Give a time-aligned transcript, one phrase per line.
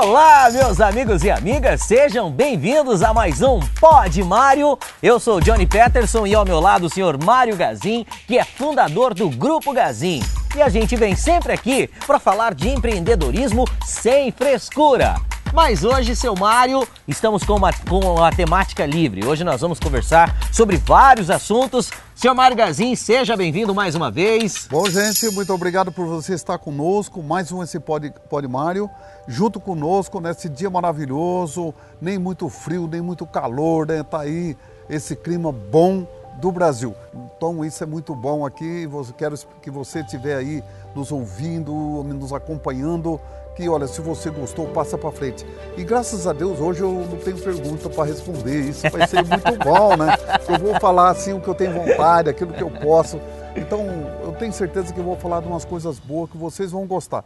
[0.00, 4.78] Olá, meus amigos e amigas, sejam bem-vindos a mais um Pod Mário.
[5.02, 9.12] Eu sou Johnny Peterson e ao meu lado o senhor Mário Gazin, que é fundador
[9.12, 10.22] do Grupo Gazin.
[10.54, 15.16] E a gente vem sempre aqui para falar de empreendedorismo sem frescura.
[15.52, 19.26] Mas hoje, seu Mário, estamos com uma, com a temática livre.
[19.26, 21.90] Hoje nós vamos conversar sobre vários assuntos.
[22.14, 24.68] Seu Mário Gazin, seja bem-vindo mais uma vez.
[24.70, 27.22] Bom, gente, muito obrigado por você estar conosco.
[27.22, 28.90] Mais um esse Pod, Pod Mário,
[29.26, 31.74] junto conosco nesse dia maravilhoso.
[32.00, 34.02] Nem muito frio, nem muito calor, né?
[34.02, 34.56] Tá aí
[34.88, 36.06] esse clima bom
[36.40, 36.94] do Brasil.
[37.36, 38.88] Então isso é muito bom aqui.
[39.16, 40.62] Quero que você estiver aí
[40.94, 41.72] nos ouvindo,
[42.04, 43.20] nos acompanhando
[43.58, 45.44] que, olha, se você gostou, passa para frente.
[45.76, 48.60] E graças a Deus, hoje eu não tenho pergunta para responder.
[48.60, 50.14] Isso vai ser muito bom, né?
[50.48, 53.20] Eu vou falar assim o que eu tenho vontade, aquilo que eu posso.
[53.56, 53.84] Então,
[54.22, 57.24] eu tenho certeza que eu vou falar de umas coisas boas que vocês vão gostar.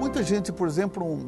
[0.00, 1.20] Muita gente, por exemplo,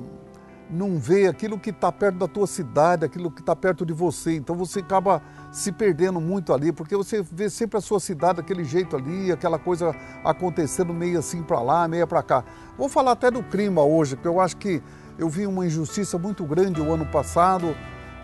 [0.73, 4.34] não vê aquilo que está perto da tua cidade, aquilo que está perto de você.
[4.34, 8.64] Então você acaba se perdendo muito ali, porque você vê sempre a sua cidade daquele
[8.64, 12.45] jeito ali, aquela coisa acontecendo meio assim para lá, meio para cá.
[12.79, 14.83] Vou falar até do clima hoje, porque eu acho que
[15.19, 17.77] eu vi uma injustiça muito grande o ano passado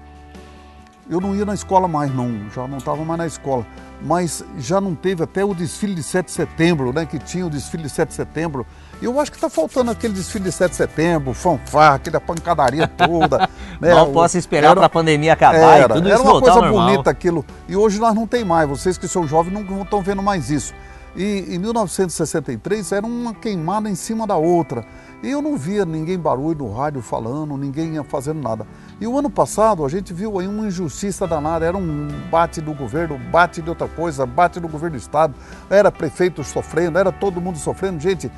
[1.09, 3.65] eu não ia na escola mais, não, já não estava mais na escola,
[4.01, 7.05] mas já não teve até o desfile de 7 de setembro, né?
[7.05, 8.65] Que tinha o desfile de 7 de setembro.
[9.01, 12.87] E eu acho que está faltando aquele desfile de 7 de setembro, fanfarra, aquela pancadaria
[12.87, 13.49] toda.
[13.81, 13.95] né?
[13.95, 16.87] Mal posso esperar para a pandemia acabar era, e tudo era isso uma coisa normal.
[16.87, 17.43] bonita aquilo.
[17.67, 20.73] E hoje nós não tem mais, vocês que são jovens não estão vendo mais isso.
[21.15, 24.85] E em 1963 era uma queimada em cima da outra.
[25.23, 28.65] E eu não via ninguém barulho no rádio falando, ninguém fazendo nada.
[28.99, 32.73] E o ano passado a gente viu aí uma injustiça danada, era um bate do
[32.73, 35.33] governo, bate de outra coisa, bate do governo do estado,
[35.69, 37.99] era prefeito sofrendo, era todo mundo sofrendo.
[37.99, 38.31] Gente,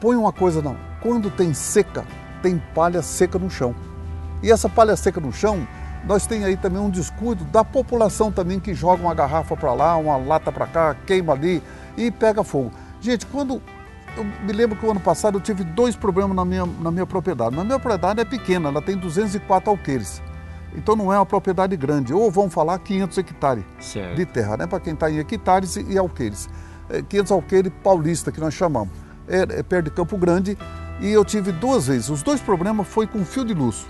[0.00, 2.04] põe uma coisa não, quando tem seca,
[2.42, 3.74] tem palha seca no chão.
[4.42, 5.66] E essa palha seca no chão
[6.04, 9.96] nós tem aí também um descuido da população também que joga uma garrafa para lá,
[9.96, 11.62] uma lata para cá, queima ali
[11.96, 12.70] e pega fogo.
[13.00, 13.60] Gente, quando
[14.16, 17.06] eu me lembro que o ano passado eu tive dois problemas na minha, na minha
[17.06, 17.54] propriedade.
[17.54, 20.22] Na minha propriedade é pequena, ela tem 204 alqueires.
[20.74, 24.16] Então não é uma propriedade grande, ou vamos falar 500 hectares certo.
[24.16, 24.66] de terra, né?
[24.66, 26.48] Para quem está em hectares e alqueires.
[26.88, 28.90] É 500 alqueires paulista, que nós chamamos.
[29.26, 30.56] É, é perto de Campo Grande
[31.00, 32.08] e eu tive duas vezes.
[32.08, 33.86] Os dois problemas foi com fio de luz.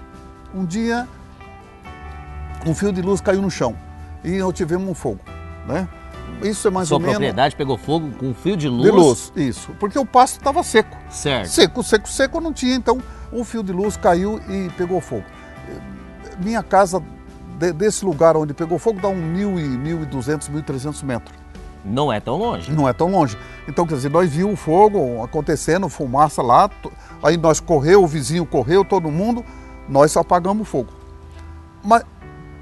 [0.57, 1.07] Um dia
[2.65, 3.77] um fio de luz caiu no chão
[4.25, 5.21] e nós tivemos um fogo,
[5.69, 5.87] né?
[6.43, 7.15] Isso é mais Sua ou menos...
[7.15, 8.83] Sua propriedade pegou fogo com um fio de luz?
[8.83, 9.73] De luz, isso.
[9.79, 10.97] Porque o pasto estava seco.
[11.11, 11.49] Certo.
[11.49, 12.99] Seco, seco, seco não tinha, então
[13.31, 15.25] o fio de luz caiu e pegou fogo.
[16.43, 17.03] Minha casa,
[17.59, 20.63] de, desse lugar onde pegou fogo, dá um mil e, mil e duzentos, mil e
[20.63, 21.37] trezentos metros.
[21.85, 22.73] Não é tão longe.
[22.73, 23.39] Não é tão longe.
[23.69, 26.69] Então, quer dizer, nós vimos o fogo acontecendo, fumaça lá,
[27.23, 29.45] aí nós correu, o vizinho correu, todo mundo,
[29.89, 30.93] nós apagamos o fogo.
[31.83, 32.05] Mas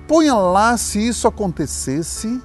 [0.06, 2.40] Ponha lá se isso acontecesse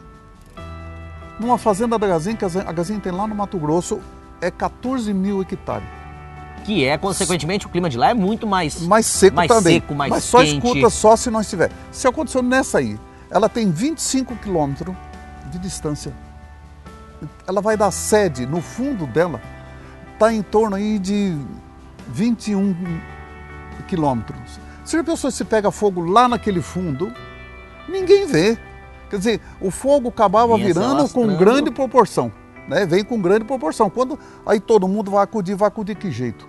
[1.40, 4.00] numa fazenda da Gazinha, que a Gazinha tem lá no Mato Grosso,
[4.42, 5.88] é 14 mil hectares.
[6.64, 9.80] Que é, consequentemente, o clima de lá é muito mais, mais seco mais também.
[9.80, 10.66] Seco, mais Mas só quente.
[10.66, 11.72] escuta só se nós tiver.
[11.92, 14.96] Se aconteceu nessa aí, ela tem 25 quilômetros
[15.52, 16.14] de distância.
[17.46, 19.42] Ela vai dar sede no fundo dela,
[20.14, 21.38] está em torno aí de
[22.10, 22.74] 21
[23.88, 24.60] quilômetros.
[24.90, 27.14] Se a pessoa se pega fogo lá naquele fundo,
[27.90, 28.58] Ninguém vê.
[29.10, 32.32] Quer dizer, o fogo acabava virando com grande proporção.
[32.68, 32.86] Né?
[32.86, 33.90] Vem com grande proporção.
[33.90, 36.48] Quando aí todo mundo vai acudir, vai acudir que jeito?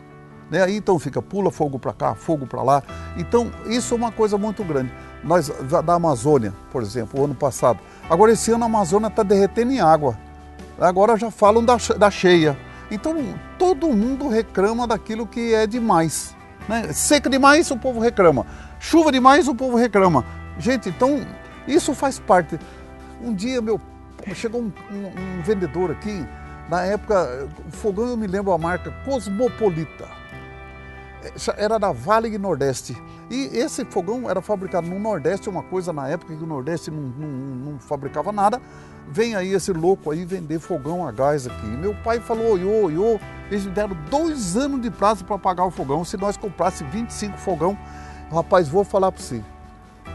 [0.51, 0.63] Né?
[0.63, 2.83] Aí então fica, pula fogo para cá, fogo para lá.
[3.17, 4.93] Então, isso é uma coisa muito grande.
[5.25, 5.49] Nós,
[5.85, 7.79] da Amazônia, por exemplo, o ano passado.
[8.09, 10.19] Agora, esse ano a Amazônia está derretendo em água.
[10.79, 12.59] Agora já falam da, da cheia.
[12.91, 13.17] Então,
[13.59, 16.37] todo mundo reclama daquilo que é demais.
[16.69, 16.93] Né?
[16.93, 18.47] Seca demais, o povo reclama.
[18.79, 20.25] Chuva demais, o povo reclama.
[20.59, 21.27] Gente, então
[21.67, 22.59] isso faz parte.
[23.23, 23.81] Um dia, meu,
[24.35, 26.27] chegou um, um, um vendedor aqui,
[26.71, 30.20] na época, o fogão eu me lembro a marca Cosmopolita.
[31.57, 32.97] Era da Vale Nordeste.
[33.31, 37.03] E esse fogão era fabricado no Nordeste, uma coisa na época que o Nordeste não,
[37.03, 38.61] não, não fabricava nada.
[39.09, 41.67] Vem aí esse louco aí vender fogão a gás aqui.
[41.67, 43.21] Meu pai falou, oi, oi,
[43.51, 46.05] eles me deram dois anos de prazo para pagar o fogão.
[46.05, 47.77] Se nós comprássemos 25 fogão,
[48.33, 49.43] rapaz, vou falar para você.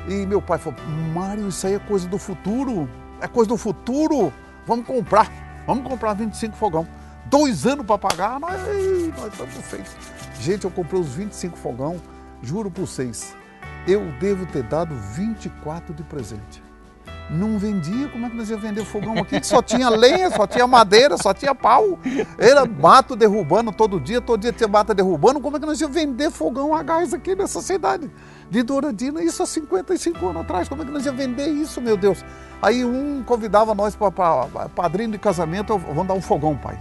[0.08, 0.80] E meu pai falou,
[1.14, 2.90] Mário, isso aí é coisa do futuro.
[3.20, 4.32] É coisa do futuro.
[4.66, 5.32] Vamos comprar.
[5.66, 6.88] Vamos comprar 25 fogão.
[7.26, 8.54] Dois anos para pagar, nós,
[9.32, 9.96] estamos feitos.
[10.40, 12.00] Gente, eu comprei os 25 fogão,
[12.42, 13.36] juro por vocês,
[13.88, 16.64] eu devo ter dado 24 de presente.
[17.28, 19.40] Não vendia, como é que nós ia vender fogão aqui?
[19.40, 21.98] Que só tinha lenha, só tinha madeira, só tinha pau.
[22.38, 25.40] Era mato derrubando todo dia, todo dia tinha mata derrubando.
[25.40, 28.12] Como é que nós ia vender fogão a gás aqui nessa cidade
[28.52, 29.24] de Douradina?
[29.24, 30.70] Isso há 55 anos atrás.
[30.70, 32.24] Como é que nós ia vender isso, meu Deus?
[32.62, 34.12] Aí um convidava nós para
[34.76, 36.80] padrinho de casamento, vamos dar um fogão, pai.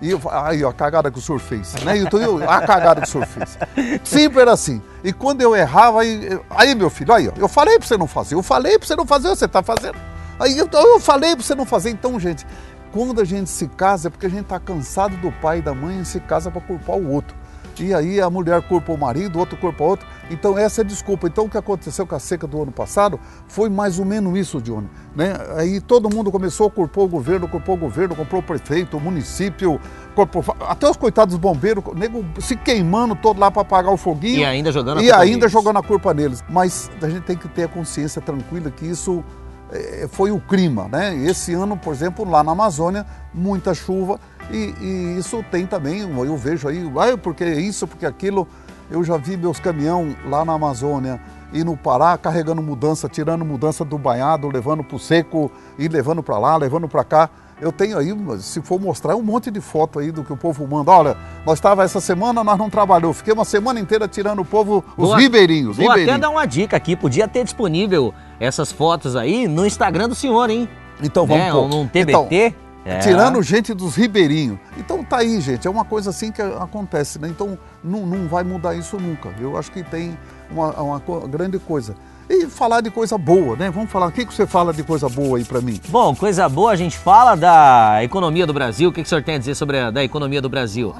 [0.00, 1.74] E eu, aí, ó, a cagada que o senhor fez.
[1.84, 1.98] Né?
[1.98, 3.58] Então, eu, a cagada que o senhor fez.
[4.02, 4.80] Sempre era assim.
[5.04, 8.06] E quando eu errava, aí, aí meu filho, aí, ó, eu falei para você não
[8.06, 9.98] fazer, eu falei para você não fazer, você está fazendo.
[10.38, 11.90] Aí eu, eu falei para você não fazer.
[11.90, 12.46] Então, gente,
[12.92, 15.74] quando a gente se casa é porque a gente está cansado do pai e da
[15.74, 17.36] mãe e se casa para culpar o outro.
[17.78, 20.06] E aí a mulher culpa o marido, o outro culpa o outro.
[20.30, 21.26] Então essa é a desculpa.
[21.26, 23.18] Então o que aconteceu com a seca do ano passado
[23.48, 24.88] foi mais ou menos isso, Johnny.
[25.14, 25.34] Né?
[25.56, 29.00] Aí todo mundo começou a culpar o governo, culpou o governo, comprou o prefeito, o
[29.00, 29.80] município,
[30.14, 34.40] culpou, até os coitados bombeiros, nego se queimando todo lá para apagar o foguinho.
[34.40, 35.52] E ainda jogando a E ainda neles.
[35.52, 36.44] jogando a culpa neles.
[36.48, 39.24] Mas a gente tem que ter a consciência tranquila que isso
[39.72, 41.14] é, foi o clima, né?
[41.16, 44.18] Esse ano, por exemplo, lá na Amazônia, muita chuva
[44.50, 48.48] e, e, isso tem também, eu vejo aí, ah, porque isso, porque aquilo.
[48.90, 51.20] Eu já vi meus caminhão lá na Amazônia
[51.52, 56.22] e no Pará carregando mudança, tirando mudança do banhado, levando para o seco e levando
[56.22, 57.30] para lá, levando para cá.
[57.60, 58.08] Eu tenho aí,
[58.40, 60.90] se for mostrar, um monte de foto aí do que o povo manda.
[60.90, 63.12] Olha, nós estava essa semana, nós não trabalhou.
[63.12, 65.76] Fiquei uma semana inteira tirando o povo, os vou, ribeirinhos.
[65.76, 66.14] Vou ribeirinhos.
[66.14, 70.48] até dar uma dica aqui, podia ter disponível essas fotos aí no Instagram do senhor,
[70.48, 70.66] hein?
[71.02, 71.68] Então vamos é, pôr.
[71.68, 72.46] Num TBT.
[72.46, 72.98] Então, é.
[72.98, 74.58] Tirando gente dos ribeirinhos.
[74.78, 75.66] Então tá aí, gente.
[75.66, 77.28] É uma coisa assim que acontece, né?
[77.28, 79.28] Então não, não vai mudar isso nunca.
[79.38, 80.18] Eu acho que tem
[80.50, 81.94] uma, uma grande coisa.
[82.28, 83.70] E falar de coisa boa, né?
[83.70, 85.80] Vamos falar, o que, que você fala de coisa boa aí para mim?
[85.88, 88.88] Bom, coisa boa, a gente fala da economia do Brasil.
[88.88, 90.94] O que, que o senhor tem a dizer sobre a da economia do Brasil?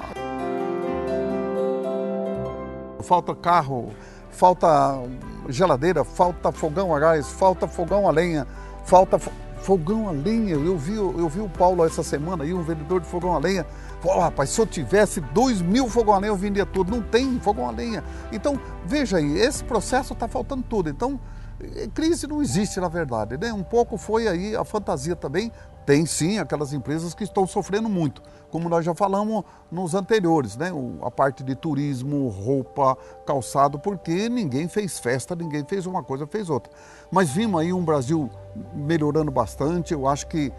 [3.01, 3.91] Falta carro,
[4.29, 4.99] falta
[5.47, 8.45] geladeira, falta fogão a gás, falta fogão a lenha,
[8.85, 9.17] falta
[9.61, 10.55] fogão a lenha.
[10.55, 13.65] Eu vi, eu vi o Paulo essa semana aí, um vendedor de fogão a lenha.
[14.01, 16.91] Pô, rapaz, se eu tivesse dois mil fogão a lenha, eu vendia tudo.
[16.91, 18.03] Não tem fogão a lenha.
[18.31, 20.89] Então, veja aí, esse processo está faltando tudo.
[20.89, 21.19] Então,
[21.59, 23.37] eh, crise não existe, na verdade.
[23.37, 23.53] Né?
[23.53, 25.51] Um pouco foi aí a fantasia também.
[25.91, 30.71] Tem sim aquelas empresas que estão sofrendo muito, como nós já falamos nos anteriores, né?
[31.01, 36.49] A parte de turismo, roupa, calçado, porque ninguém fez festa, ninguém fez uma coisa, fez
[36.49, 36.71] outra.
[37.11, 38.29] Mas vimos aí um Brasil
[38.73, 39.93] melhorando bastante.
[39.93, 40.49] Eu acho que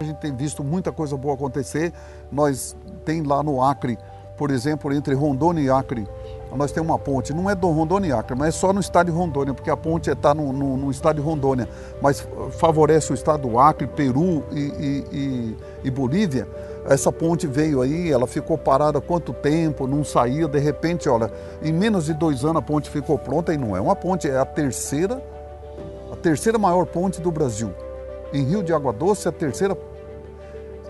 [0.00, 1.92] a gente tem visto muita coisa boa acontecer.
[2.32, 2.74] Nós
[3.04, 3.98] tem lá no Acre,
[4.38, 6.08] por exemplo, entre Rondônia e Acre,
[6.56, 7.32] nós temos uma ponte.
[7.32, 9.76] Não é do Rondônia e Acre, mas é só no estado de Rondônia, porque a
[9.76, 11.68] ponte está no, no, no, estado de Rondônia,
[12.00, 16.48] mas favorece o estado do Acre, Peru e, e, e, e Bolívia.
[16.86, 21.30] Essa ponte veio aí, ela ficou parada quanto tempo, não saía, de repente, olha,
[21.62, 24.38] em menos de dois anos a ponte ficou pronta e não é uma ponte, é
[24.38, 25.22] a terceira
[26.18, 27.72] terceira maior ponte do Brasil.
[28.32, 29.76] Em Rio de Água Doce, a terceira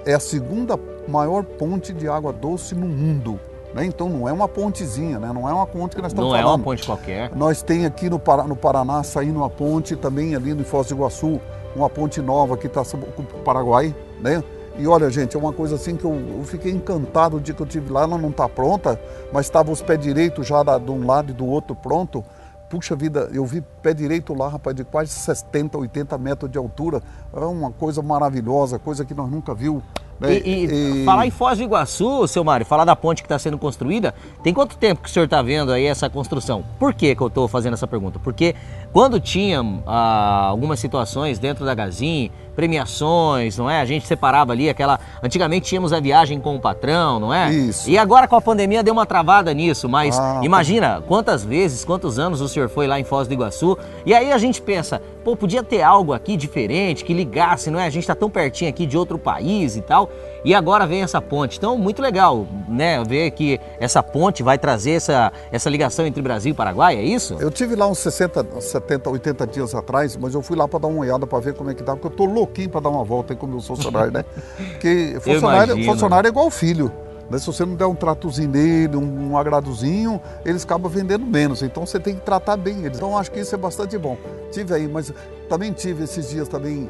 [0.04, 3.38] é a segunda maior ponte de água doce no mundo.
[3.74, 3.84] Né?
[3.84, 5.30] Então não é uma pontezinha, né?
[5.32, 6.46] não é uma ponte que nós estamos não falando.
[6.46, 7.34] Não é uma ponte qualquer.
[7.36, 10.94] Nós tem aqui no, Paraná, no Paraná saindo uma ponte também ali no Foz do
[10.94, 11.40] Iguaçu,
[11.76, 14.42] uma ponte nova que está com o Paraguai, né?
[14.78, 17.60] E olha, gente, é uma coisa assim que eu, eu, fiquei encantado o dia que
[17.60, 18.98] eu tive lá, ela não está pronta,
[19.32, 22.24] mas estava os pés direitos já da, de um lado e do outro pronto.
[22.70, 27.02] Puxa vida, eu vi pé direito lá, rapaz, de quase 70, 80 metros de altura.
[27.34, 29.82] É uma coisa maravilhosa, coisa que nós nunca viu.
[30.20, 33.38] E, e, e, falar em Foz do Iguaçu, seu Mário, falar da ponte que está
[33.38, 36.64] sendo construída, tem quanto tempo que o senhor está vendo aí essa construção?
[36.78, 38.18] Por que, que eu estou fazendo essa pergunta?
[38.18, 38.54] Porque
[38.92, 43.80] quando tinha ah, algumas situações dentro da Gazin, premiações, não é?
[43.80, 44.98] A gente separava ali aquela.
[45.22, 47.54] Antigamente tínhamos a viagem com o patrão, não é?
[47.54, 47.88] Isso.
[47.88, 52.18] E agora com a pandemia deu uma travada nisso, mas ah, imagina quantas vezes, quantos
[52.18, 53.78] anos o senhor foi lá em Foz do Iguaçu.
[54.04, 57.86] E aí a gente pensa, pô, podia ter algo aqui diferente, que ligasse, não é?
[57.86, 60.10] A gente está tão pertinho aqui de outro país e tal.
[60.44, 61.58] E agora vem essa ponte.
[61.58, 63.02] Então, muito legal, né?
[63.04, 67.36] Ver que essa ponte vai trazer essa, essa ligação entre Brasil e Paraguai, é isso?
[67.40, 70.88] Eu tive lá uns 60, 70, 80 dias atrás, mas eu fui lá para dar
[70.88, 73.04] uma olhada para ver como é que tá, porque eu tô louquinho para dar uma
[73.04, 74.24] volta aí com meus funcionários, né?
[74.78, 76.92] Porque funcionário, funcionário é igual filho.
[77.30, 77.38] Né?
[77.38, 81.62] Se você não der um tratozinho nele, um, um agradozinho, eles acabam vendendo menos.
[81.62, 82.96] Então você tem que tratar bem eles.
[82.96, 84.16] Então acho que isso é bastante bom.
[84.50, 85.12] Tive aí, mas
[85.48, 86.88] também tive esses dias também.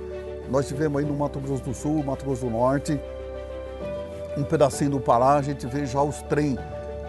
[0.51, 2.99] Nós tivemos aí no Mato Grosso do Sul, Mato Grosso do Norte,
[4.39, 6.57] um pedacinho do Pará, a gente vê já os trem,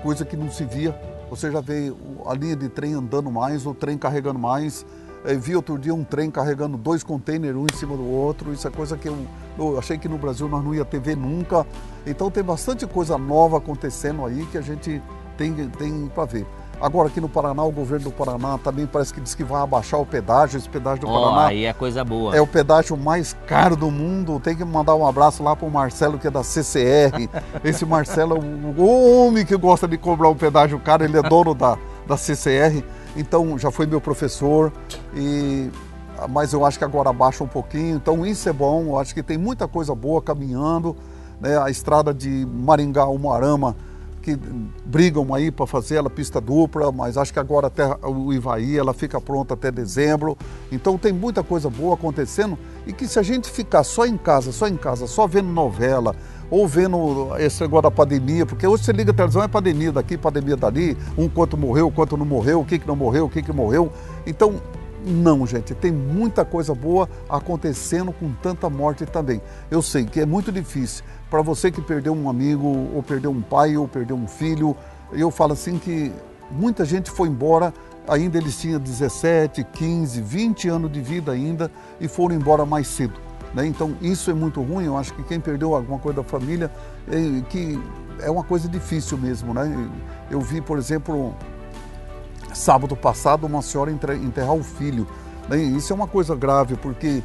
[0.01, 1.00] coisa que não se via.
[1.29, 1.93] Você já vê
[2.25, 4.86] a linha de trem andando mais, o trem carregando mais.
[5.24, 8.51] Eu vi outro dia um trem carregando dois containers, um em cima do outro.
[8.51, 9.15] Isso é coisa que eu,
[9.57, 11.67] eu achei que no Brasil nós não ia ter ver nunca.
[12.07, 15.01] Então tem bastante coisa nova acontecendo aí que a gente
[15.38, 16.48] tem, tem para ver.
[16.81, 20.00] Agora aqui no Paraná, o governo do Paraná também parece que diz que vai abaixar
[20.00, 21.48] o pedágio, esse pedágio do oh, Paraná.
[21.48, 22.36] Aí é coisa boa.
[22.36, 24.39] É o pedágio mais caro do mundo.
[24.39, 27.29] Tem que mandar um abraço lá pro Marcelo, que é da CCR.
[27.63, 31.53] Esse Marcelo é o homem que gosta de cobrar um pedágio caro, ele é dono
[31.53, 32.83] da, da CCR.
[33.15, 34.71] Então já foi meu professor
[35.13, 35.69] e
[36.29, 37.95] mas eu acho que agora abaixa um pouquinho.
[37.95, 38.83] Então isso é bom.
[38.88, 40.95] Eu acho que tem muita coisa boa caminhando.
[41.39, 41.57] Né?
[41.57, 43.75] A estrada de Maringá ao Moarama
[44.19, 44.38] que
[44.85, 48.93] brigam aí para fazer ela pista dupla, mas acho que agora até o Ivaí ela
[48.93, 50.38] fica pronta até dezembro.
[50.71, 54.51] Então tem muita coisa boa acontecendo e que se a gente ficar só em casa,
[54.51, 56.15] só em casa, só vendo novela
[56.51, 60.17] ou vendo esse negócio da pandemia, porque hoje você liga a televisão é pandemia daqui,
[60.17, 63.41] pandemia dali, um quanto morreu, quanto não morreu, o que, que não morreu, o que,
[63.43, 63.91] que morreu.
[64.25, 64.55] Então
[65.05, 69.41] não, gente, tem muita coisa boa acontecendo com tanta morte também.
[69.71, 73.41] Eu sei que é muito difícil para você que perdeu um amigo, ou perdeu um
[73.41, 74.75] pai, ou perdeu um filho.
[75.11, 76.11] Eu falo assim que
[76.51, 77.73] muita gente foi embora,
[78.07, 83.13] ainda eles tinham 17, 15, 20 anos de vida ainda e foram embora mais cedo.
[83.53, 83.65] Né?
[83.67, 84.85] Então isso é muito ruim.
[84.85, 86.71] Eu acho que quem perdeu alguma coisa da família,
[87.07, 87.79] é, que
[88.21, 89.53] é uma coisa difícil mesmo.
[89.53, 89.89] Né?
[90.29, 91.35] Eu vi, por exemplo,
[92.53, 95.07] sábado passado, uma senhora enterrar o filho.
[95.75, 97.23] Isso é uma coisa grave, porque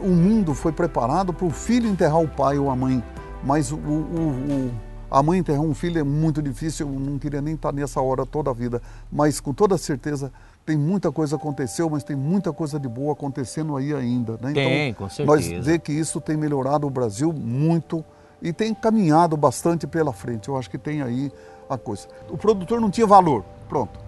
[0.00, 3.02] o mundo foi preparado para o filho enterrar o pai ou a mãe,
[3.42, 4.70] mas o, o, o,
[5.10, 8.24] a mãe enterrar um filho é muito difícil, eu não queria nem estar nessa hora
[8.24, 10.32] toda a vida, mas com toda certeza
[10.64, 14.32] tem muita coisa aconteceu, mas tem muita coisa de boa acontecendo aí ainda.
[14.40, 14.52] Né?
[14.52, 15.26] Tem, então, com certeza.
[15.26, 18.04] Nós vê que isso tem melhorado o Brasil muito
[18.40, 20.48] e tem caminhado bastante pela frente.
[20.48, 21.32] Eu acho que tem aí
[21.70, 22.06] a coisa.
[22.28, 24.07] O produtor não tinha valor, pronto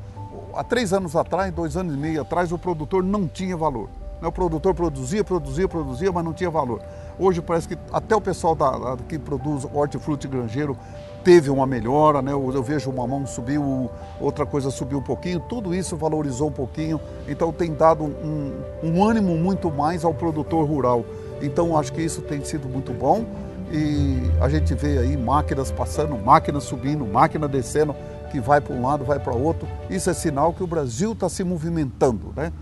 [0.55, 3.89] há três anos atrás, dois anos e meio atrás, o produtor não tinha valor.
[4.21, 6.81] Né, o produtor produzia, produzia, produzia, mas não tinha valor.
[7.19, 10.77] Hoje parece que até o pessoal da, que produz hortifruti granjeiro
[11.25, 12.33] teve uma melhora, né?
[12.33, 17.01] Eu, vejo o mamão subiu, outra coisa subiu um pouquinho, tudo isso valorizou um pouquinho,
[17.29, 18.53] então tem dado um,
[18.83, 21.05] um ânimo muito mais ao produtor rural.
[21.43, 23.25] Então acho que isso tem sido muito bom
[23.73, 27.95] e a gente vê aí máquinas passando, máquinas subindo, máquina descendo
[28.31, 29.69] que vai para um lado, vai para outro.
[29.91, 32.53] Isso é sinal que o Brasil está se movimentando, né?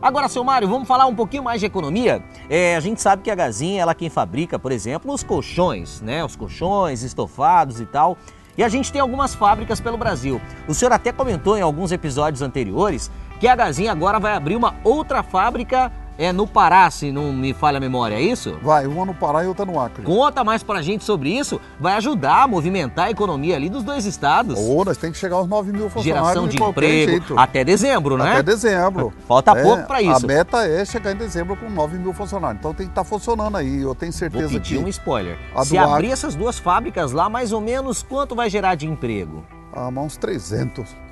[0.00, 2.22] Agora, seu Mário, vamos falar um pouquinho mais de economia?
[2.48, 6.00] É, a gente sabe que a Gazinha, ela é quem fabrica, por exemplo, os colchões,
[6.00, 6.24] né?
[6.24, 8.16] Os colchões, estofados e tal.
[8.56, 10.40] E a gente tem algumas fábricas pelo Brasil.
[10.68, 13.10] O senhor até comentou em alguns episódios anteriores
[13.40, 17.54] que a Gazinha agora vai abrir uma outra fábrica é no Pará, se não me
[17.54, 18.58] falha a memória, é isso?
[18.60, 20.02] Vai, uma no Pará e outra no Acre.
[20.02, 24.04] Conta mais pra gente sobre isso, vai ajudar a movimentar a economia ali dos dois
[24.04, 24.58] estados.
[24.58, 27.38] Ô, nós tem que chegar aos 9 mil funcionários Geração de, de emprego, jeito.
[27.38, 28.32] até dezembro, né?
[28.32, 29.12] Até dezembro.
[29.28, 30.24] Falta é, pouco para isso.
[30.24, 33.08] A meta é chegar em dezembro com 9 mil funcionários, então tem que estar tá
[33.08, 34.84] funcionando aí, eu tenho certeza Vou pedir que...
[34.84, 35.38] um spoiler.
[35.64, 36.10] Se abrir Acre...
[36.10, 39.44] essas duas fábricas lá, mais ou menos, quanto vai gerar de emprego?
[39.72, 41.07] Ah, uns 300.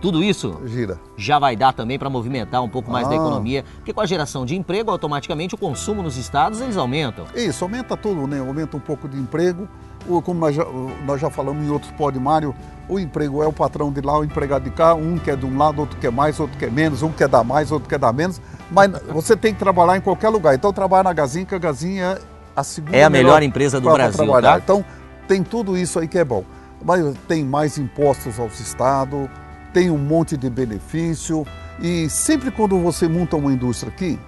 [0.00, 0.98] Tudo isso Gira.
[1.16, 3.10] já vai dar também para movimentar um pouco mais ah.
[3.10, 7.26] da economia, porque com a geração de emprego, automaticamente o consumo nos estados eles aumentam.
[7.34, 8.40] Isso, aumenta tudo, né?
[8.40, 9.68] Aumenta um pouco de emprego.
[10.24, 10.64] Como nós já,
[11.04, 12.54] nós já falamos em outros pódios, Mário,
[12.88, 15.58] o emprego é o patrão de lá, o empregado de cá, um quer de um
[15.58, 18.40] lado, outro quer mais, outro quer menos, um quer dar mais, outro quer dar menos,
[18.70, 20.54] mas você tem que trabalhar em qualquer lugar.
[20.54, 22.18] Então trabalha na Gazinha, que a Gazinha é
[22.56, 24.52] a segunda É a melhor, melhor empresa do Brasil, trabalhar.
[24.52, 24.58] Tá?
[24.58, 24.84] Então
[25.28, 26.44] tem tudo isso aí que é bom.
[26.82, 29.28] Mas tem mais impostos aos estados,
[29.72, 31.46] tem um monte de benefício
[31.80, 34.18] e sempre quando você monta uma indústria aqui,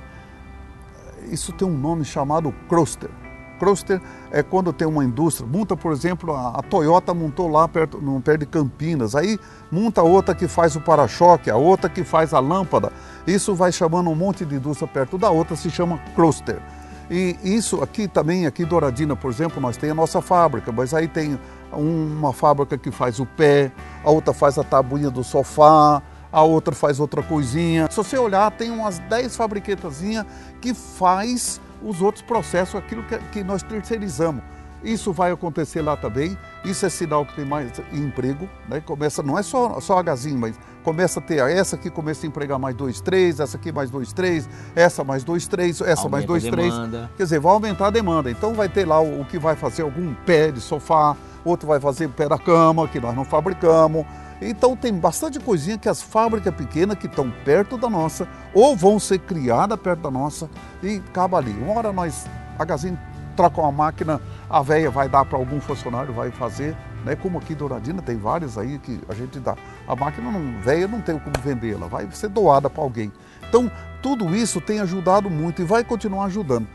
[1.30, 3.10] isso tem um nome chamado cluster.
[3.58, 4.00] Cluster
[4.32, 8.40] é quando tem uma indústria, monta, por exemplo, a, a Toyota montou lá perto, perto
[8.40, 9.38] de Campinas, aí
[9.70, 12.92] monta outra que faz o para-choque, a outra que faz a lâmpada.
[13.24, 16.60] Isso vai chamando um monte de indústria perto da outra, se chama cluster.
[17.08, 20.92] E isso aqui também, aqui em Douradina, por exemplo, nós tem a nossa fábrica, mas
[20.92, 21.38] aí tem
[21.72, 23.72] uma fábrica que faz o pé,
[24.04, 27.88] a outra faz a tabuinha do sofá, a outra faz outra coisinha.
[27.90, 30.24] Se você olhar, tem umas 10 fabriquetazinhas
[30.60, 34.42] que faz os outros processos, aquilo que, que nós terceirizamos.
[34.84, 36.36] Isso vai acontecer lá também.
[36.64, 38.80] Isso é sinal que tem mais emprego, né?
[38.80, 42.28] Começa, não é só, só a Gazin, mas começa a ter, essa aqui começa a
[42.28, 46.10] empregar mais dois, três, essa aqui mais dois, três, essa mais dois, três, essa Aumenta
[46.10, 46.72] mais dois, a três.
[46.72, 47.10] demanda.
[47.16, 48.30] Quer dizer, vai aumentar a demanda.
[48.30, 51.80] Então vai ter lá o, o que vai fazer algum pé de sofá, outro vai
[51.80, 54.04] fazer pé da cama, que nós não fabricamos.
[54.40, 58.98] Então tem bastante coisinha que as fábricas pequenas que estão perto da nossa, ou vão
[58.98, 60.50] ser criadas perto da nossa,
[60.82, 61.52] e acaba ali.
[61.52, 62.26] Uma hora nós,
[62.58, 62.98] a Gazin
[63.36, 64.20] troca uma máquina,
[64.50, 67.16] a véia vai dar para algum funcionário, vai fazer, né?
[67.16, 69.56] Como aqui em Douradina tem várias aí que a gente dá.
[69.86, 73.12] A máquina não, véia não tem como vender, ela vai ser doada para alguém.
[73.48, 73.70] Então,
[74.02, 76.66] tudo isso tem ajudado muito e vai continuar ajudando.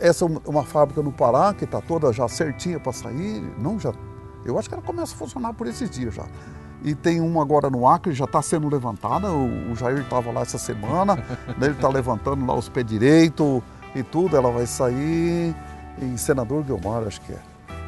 [0.00, 3.92] Essa é uma fábrica no Pará, que está toda já certinha para sair, não já.
[4.44, 6.24] Eu acho que ela começa a funcionar por esses dias já.
[6.82, 9.30] E tem uma agora no Acre, já está sendo levantada.
[9.30, 11.16] O, o Jair estava lá essa semana,
[11.56, 13.62] né, ele está levantando lá os pés direito
[13.94, 14.36] e tudo.
[14.36, 15.54] Ela vai sair
[16.02, 17.38] em Senador Guilmar, acho que é.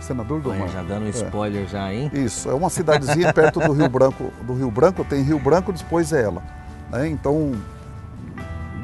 [0.01, 0.69] Senador Olha, Guilmar.
[0.69, 2.11] já dando um spoiler já, hein?
[2.15, 4.31] Isso, é uma cidadezinha perto do Rio Branco.
[4.47, 6.43] Do Rio Branco tem Rio Branco, depois é ela.
[6.91, 7.09] né?
[7.09, 7.53] Então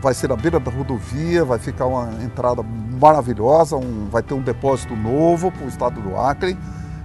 [0.01, 2.63] vai ser na beira da rodovia, vai ficar uma entrada
[3.01, 6.59] maravilhosa, um- vai ter um depósito novo para o estado do Acre.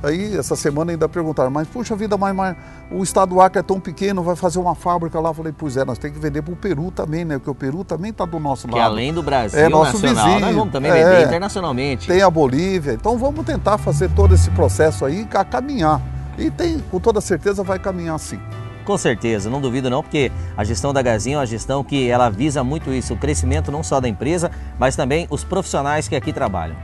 [0.04, 2.56] Aí essa semana ainda perguntaram, mas puxa vida, mas, mas
[2.92, 5.30] o estado do Acre é tão pequeno, vai fazer uma fábrica lá.
[5.30, 7.38] Eu falei, pois é, nós temos que vender para o Peru também, né?
[7.38, 8.86] Porque o Peru também está do nosso Que lado.
[8.92, 10.56] além do Brasil É nosso nacional, nós vizinho.
[10.60, 11.04] vamos também É.
[11.04, 12.08] vender internacionalmente.
[12.08, 16.02] Tem a Bolívia, então vamos tentar fazer todo esse processo aí, a caminhar.
[16.38, 18.40] E tem, com toda certeza vai caminhar sim.
[18.86, 22.30] Com certeza, não duvido não, porque a gestão da Gazinha é uma gestão que ela
[22.30, 24.50] visa muito isso, o crescimento não só da empresa,
[24.80, 26.76] mas também os profissionais que aqui trabalham.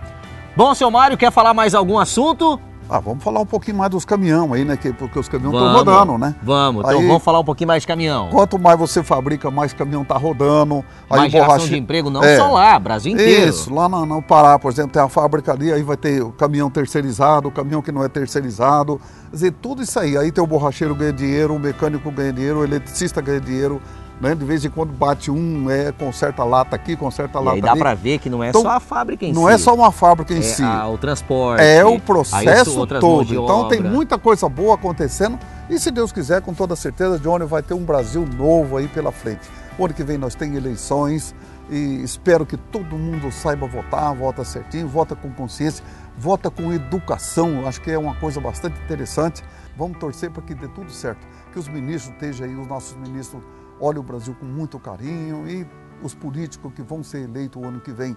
[0.57, 2.59] Bom, seu Mário, quer falar mais algum assunto?
[2.95, 4.77] Ah, vamos falar um pouquinho mais dos caminhões aí, né?
[4.77, 6.35] que- Porque os caminhões estão rodando, né?
[6.43, 8.29] Vamos, então Aí- vamos falar um pouquinho mais de caminhão.
[8.29, 10.85] Quanto mais você fabrica, mais caminhão tá rodando.
[11.09, 12.37] Aí mais borrache- de emprego, não É.
[12.37, 13.49] só lá, Brasil inteiro.
[13.49, 16.31] Isso, lá no, no Pará, por exemplo, tem a fábrica ali, aí vai ter o
[16.31, 19.01] caminhão terceirizado, o caminhão que não é terceirizado.
[19.31, 20.15] Quer dizer, tudo isso aí.
[20.15, 23.81] Aí tem o borracheiro ganha dinheiro, o mecânico ganha dinheiro, o eletricista ganha dinheiro.
[24.23, 24.33] Né?
[24.35, 27.55] De vez em quando bate um, é, conserta a lata aqui, conserta a E lata
[27.57, 27.79] aí dá ali.
[27.81, 29.51] pra ver que não é Então, só a fábrica em Não si.
[29.51, 30.63] é só uma fábrica em é si.
[30.63, 31.61] a- o transporte.
[31.61, 33.33] É o processo todo.
[33.33, 35.37] Então tem muita coisa boa acontecendo.
[35.69, 39.11] E se Deus quiser, com toda certeza, Johnny vai ter um Brasil novo aí pela
[39.11, 39.41] frente.
[39.77, 41.35] O ano que vem nós temos eleições
[41.69, 45.83] e espero que todo mundo saiba votar, vota certinho, vota com consciência,
[46.17, 47.67] vota com educação.
[47.67, 49.43] Acho que é uma coisa bastante interessante.
[49.75, 51.25] Vamos torcer para que dê tudo certo.
[51.51, 53.41] Que os ministros estejam aí, os nossos ministros
[53.83, 55.67] olhem o Brasil com muito carinho e
[56.01, 58.15] os políticos que vão ser eleitos o ano que vem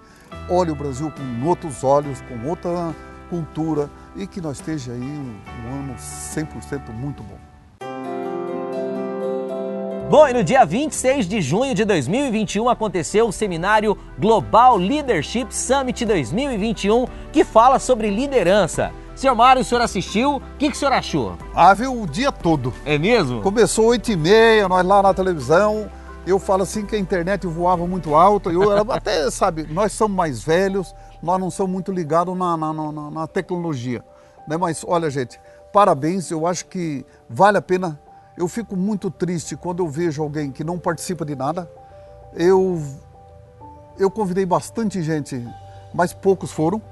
[0.49, 2.95] olhem o Brasil com outros olhos, com outra
[3.29, 7.39] cultura e que nós esteja aí um, um ano 100% muito bom.
[10.09, 16.05] Bom, e no dia 26 de junho de 2021 aconteceu o seminário Global Leadership Summit
[16.05, 18.93] 2021, que fala sobre liderança.
[19.17, 20.37] Senhor Mário, o senhor assistiu?
[20.37, 21.39] O que, que o senhor achou?
[21.55, 22.73] Ah, viu o dia todo.
[22.85, 23.41] É mesmo?
[23.41, 25.91] Começou 8 e meia, nós lá na televisão.
[26.27, 28.51] Eu falo assim que a internet voava muito alto.
[28.51, 33.11] Eu até, sabe, nós somos mais velhos, nós não somos muito ligados na, na, na-
[33.11, 34.05] na tecnologia.
[34.47, 34.59] Né?
[34.59, 35.41] Mas olha, gente,
[35.73, 36.31] parabéns.
[36.31, 37.99] Eu acho que vale a pena.
[38.37, 41.71] Eu fico muito triste quando eu vejo alguém que não participa de nada.
[42.35, 42.83] Eu,
[43.99, 45.43] eu convidei bastante gente,
[45.95, 46.83] mas poucos foram.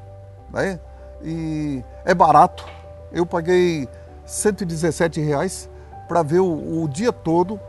[0.50, 0.80] Né?
[1.22, 2.64] E é barato.
[3.12, 3.88] Eu paguei
[4.26, 5.68] 117 reais
[6.08, 7.60] para ver o, o dia todo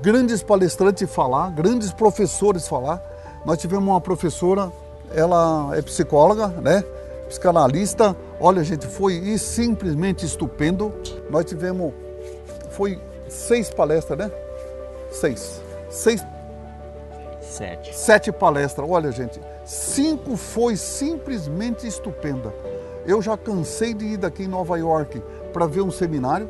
[0.00, 3.02] grandes palestrantes falar, grandes professores falar.
[3.44, 4.72] Nós tivemos uma professora,
[5.14, 6.82] ela é psicóloga, né?
[7.28, 8.16] Psicanalista.
[8.40, 10.92] Olha, gente, foi simplesmente estupendo.
[11.30, 11.92] Nós tivemos,
[12.70, 14.30] foi seis palestras, né?
[15.10, 15.60] Seis.
[15.90, 16.24] Seis
[17.40, 17.96] Sete.
[17.96, 18.88] sete palestras.
[18.88, 22.52] Olha, gente, cinco foi simplesmente estupenda.
[23.06, 26.48] Eu já cansei de ir daqui em Nova York para ver um seminário.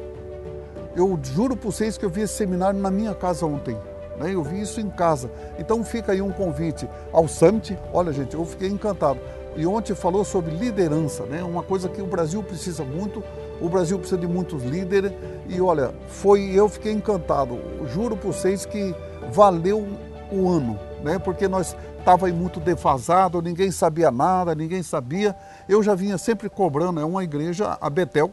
[0.97, 3.77] Eu juro para vocês que eu vi esse seminário na minha casa ontem.
[4.17, 4.33] né?
[4.33, 5.31] Eu vi isso em casa.
[5.59, 7.77] Então fica aí um convite ao Summit.
[7.93, 9.19] Olha, gente, eu fiquei encantado.
[9.57, 11.43] E ontem falou sobre liderança, né?
[11.43, 13.23] Uma coisa que o Brasil precisa muito.
[13.61, 15.13] O Brasil precisa de muitos líderes.
[15.49, 17.59] E olha, foi eu fiquei encantado.
[17.93, 18.95] Juro para vocês que
[19.33, 19.87] valeu
[20.33, 21.19] o ano, né?
[21.19, 25.37] Porque nós estava muito defasado, ninguém sabia nada, ninguém sabia.
[25.69, 28.33] Eu já vinha sempre cobrando, é uma igreja, a Betel.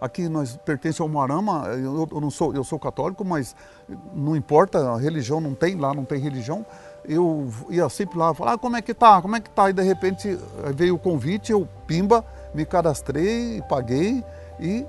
[0.00, 3.54] Aqui nós pertencemos ao Moarama, eu, eu não sou, eu sou católico, mas
[4.14, 6.66] não importa, a religião não tem, lá não tem religião.
[7.06, 9.20] Eu ia sempre lá falar, ah, como é que tá?
[9.20, 9.68] Como é que tá?
[9.68, 14.24] E de repente eh, veio o convite, eu pimba, me cadastrei, paguei
[14.58, 14.86] e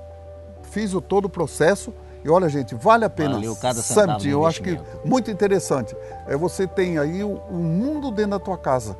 [0.62, 1.92] fiz o todo o processo.
[2.26, 3.34] E olha, gente, vale a pena.
[3.34, 5.96] Valeu cada Summit, eu acho que muito interessante.
[6.26, 8.96] É, você tem aí o, o mundo dentro da tua casa.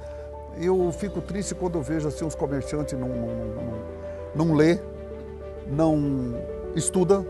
[0.57, 4.79] eu fico triste quando eu vejo assim os comerciantes não, não, não, não lê,
[5.67, 6.37] não
[6.77, 7.27] estuda,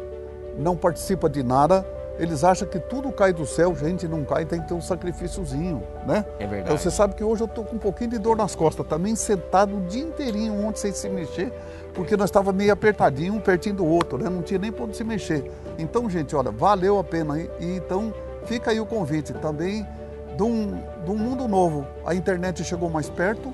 [0.59, 1.83] não participa de nada.
[2.19, 5.83] Eles acham que tudo cai do céu, gente, não cai, tem que ter um sacrifíciozinho,
[6.07, 6.25] né?
[6.39, 6.81] É verdade.
[6.81, 9.77] Você sabe que hoje eu tô com um pouquinho de dor nas costas, também sentado
[9.77, 11.53] o dia inteirinho ontem sem se mexer,
[11.93, 14.31] porque nós estava meio apertadinho, um pertinho do outro, né?
[14.31, 15.51] Não tinha nem para onde se mexer.
[15.79, 17.39] Então, gente, olha, valeu a pena.
[17.39, 18.15] E, então
[18.47, 19.87] fica aí o convite também
[20.37, 21.87] de um, de um mundo novo.
[22.07, 23.53] A internet chegou mais perto.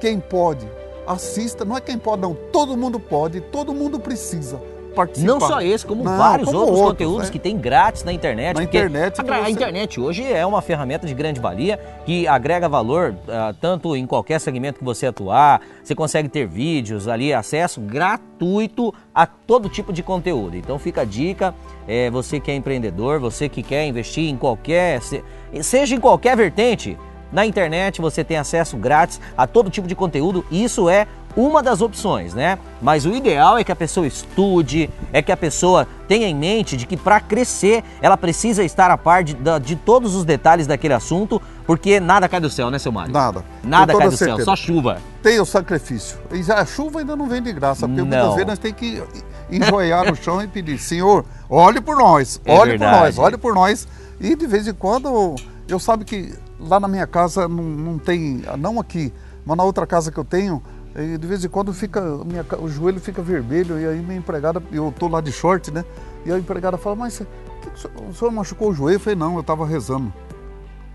[0.00, 0.68] Quem pode,
[1.06, 1.64] assista.
[1.64, 2.34] Não é quem pode, não.
[2.52, 4.60] Todo mundo pode, todo mundo precisa
[4.98, 5.26] participar.
[5.32, 7.32] Não só esse, como Não, vários como outros, outros, conteúdos né?
[7.32, 8.56] que tem grátis na internet.
[8.56, 13.14] Na internet A, a internet hoje é uma ferramenta de grande valia que agrega valor
[13.28, 15.60] ah, tanto em qualquer segmento que você atuar.
[15.82, 20.56] Você consegue ter vídeos ali, acesso gratuito a todo tipo de conteúdo.
[20.56, 21.54] Então fica a dica,
[21.86, 25.22] é, você que é empreendedor, você que quer investir em qualquer, se-
[25.62, 26.96] seja em qualquer vertente,
[27.32, 30.44] na internet você tem acesso grátis a todo tipo de conteúdo.
[30.50, 32.58] e Isso é uma das opções, né?
[32.82, 36.76] Mas o ideal é que a pessoa estude, é que a pessoa tenha em mente
[36.76, 40.94] de que para crescer ela precisa estar a par de, de todos os detalhes daquele
[40.94, 43.12] assunto, porque nada cai do céu, né, seu Mário?
[43.12, 43.44] Nada.
[43.62, 44.44] Nada cai do céu, certeza.
[44.46, 44.98] só chuva.
[45.22, 46.18] Tem o sacrifício.
[46.32, 48.32] E a chuva ainda não vem de graça, porque muitas Não.
[48.32, 49.02] vezes nós temos que
[49.50, 52.92] enjoiar no chão e pedir, Senhor, olhe por nós, É olhe verdade.
[52.94, 53.88] por nós, olhe por nós.
[54.20, 55.36] E de vez em quando,
[55.68, 59.12] eu sabe que lá na minha casa não, não tem, não aqui,
[59.44, 60.62] mas na outra casa que eu tenho,
[60.94, 64.92] de vez em quando fica, minha o joelho fica vermelho e aí minha empregada, eu
[64.98, 65.84] tô lá de short, né?
[66.26, 68.96] E a empregada fala, mas que que o senhor- o senhor machucou o joelho?
[68.96, 70.12] Eu falei, não, eu estava rezando.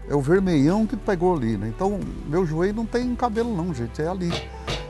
[0.10, 1.71] É o vermelhão que pegou ali, né?
[1.73, 4.32] Então, meu joelho não tem cabelo não, gente, é ali.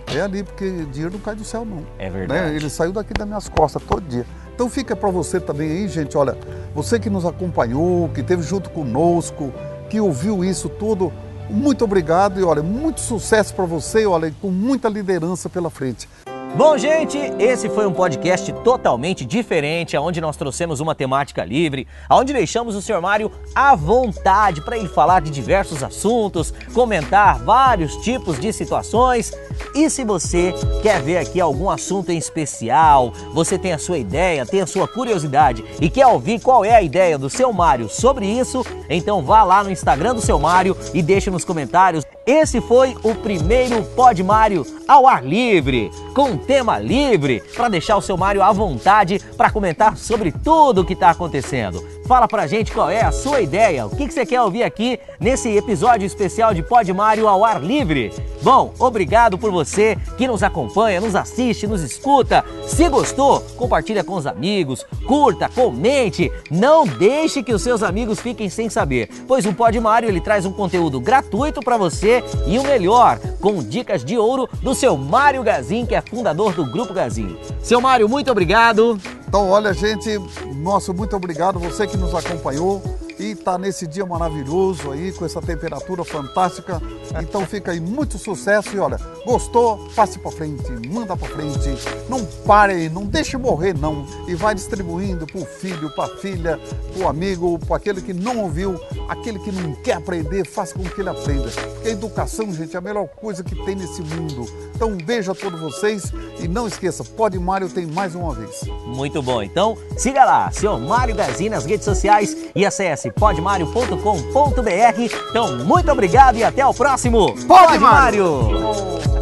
[0.08, 1.84] É ali, porque dinheiro não cai do céu não.
[2.00, 2.50] É verdade.
[2.52, 2.56] Né?
[2.56, 4.26] Ele saiu daqui das minhas costas todo dia.
[4.54, 6.38] Então fica para você também aí, gente, olha,
[6.76, 9.52] você que nos acompanhou, que esteve junto conosco,
[9.94, 11.14] que ouviu isso tudo,
[11.48, 16.10] muito obrigado e olha, muito sucesso para você, olha, com muita liderança pela frente.
[16.56, 22.32] Bom, gente, esse foi um podcast totalmente diferente, onde nós trouxemos uma temática livre, onde
[22.32, 23.02] deixamos o Sr.
[23.02, 29.32] Mário à vontade para ele falar de diversos assuntos, comentar vários tipos de situações.
[29.74, 34.46] E se você quer ver aqui algum assunto em especial, você tem a sua ideia,
[34.46, 38.28] tem a sua curiosidade e quer ouvir qual é a ideia do seu Mário sobre
[38.28, 42.13] isso, então vá lá no Instagram do seu Mário e deixe nos comentários.
[42.26, 48.02] Esse foi o primeiro Pod Mário ao ar livre, com tema livre, para deixar o
[48.02, 51.86] seu Mário à vontade para comentar sobre tudo o que está acontecendo.
[52.06, 55.00] Fala pra gente qual é a sua ideia, o que, que você quer ouvir aqui
[55.22, 58.12] nesse episódio especial de Pod Mário ao ar livre.
[58.42, 62.44] Bom, obrigado por você que nos acompanha, nos assiste, nos escuta.
[62.68, 66.30] Se gostou, compartilha com os amigos, curta, comente.
[66.52, 70.46] Não deixe que os seus amigos fiquem sem saber, pois o Pod Mário ele traz
[70.46, 75.42] um conteúdo gratuito para você e o melhor, com dicas de ouro do seu Mário
[75.42, 77.38] Gazin, que é fundador do Grupo Gazin.
[77.62, 79.00] Seu Mário, muito obrigado.
[79.26, 80.10] Então, olha, gente,
[80.58, 82.82] nosso muito obrigado você que nos acompanhou
[83.20, 86.82] e está nesse dia maravilhoso aí, com essa temperatura fantástica.
[87.22, 89.90] Então fica aí muito sucesso e olha, gostou?
[89.96, 91.70] Passe para frente, manda para frente,
[92.10, 96.60] não pare, não deixe morrer não e vai distribuindo para o filho, para a filha,
[96.94, 100.84] para o amigo, para aquele que não ouviu, aquele que não quer aprender, faça com
[100.84, 101.50] que ele aprenda.
[101.50, 104.46] Porque a educação, gente, é a melhor coisa que tem nesse mundo.
[104.76, 108.62] Então um beijo a todos vocês e não esqueça, Pode Mário tem mais uma vez.
[108.86, 109.42] Muito bom.
[109.42, 115.30] Então, siga lá, seu Mário Gazin nas redes sociais e acesse podmario.com.br.
[115.30, 119.13] Então, muito obrigado e até o próximo Pode, Mário.